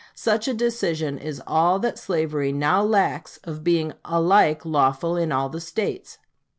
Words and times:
Such 0.15 0.47
a 0.47 0.53
decision 0.55 1.19
is 1.19 1.43
all 1.45 1.77
that 1.77 1.99
slavery 1.99 2.51
now 2.51 2.81
lacks 2.81 3.37
of 3.43 3.63
being 3.63 3.93
alike 4.03 4.65
lawful 4.65 5.15
in 5.15 5.31
all 5.31 5.49
the 5.49 5.61
States.... 5.61 6.17